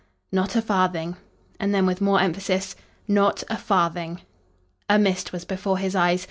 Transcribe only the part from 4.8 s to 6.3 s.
A mist was before his eyes.